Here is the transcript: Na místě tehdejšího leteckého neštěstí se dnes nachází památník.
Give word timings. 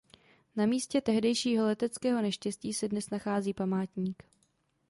Na 0.55 0.65
místě 0.65 1.01
tehdejšího 1.01 1.65
leteckého 1.65 2.21
neštěstí 2.21 2.73
se 2.73 2.87
dnes 2.87 3.09
nachází 3.09 3.53
památník. 3.53 4.23